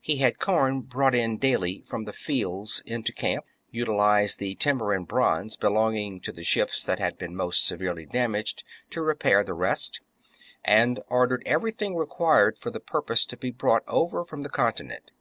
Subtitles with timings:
[0.00, 5.06] He had corn brought in daily from the fields into camp; utilized the timber and
[5.06, 10.00] bronze belonging to the ships that had been most severely damaged to repair the rest;
[10.64, 15.12] and ordered everything required for the purpose to be brought over from the continent.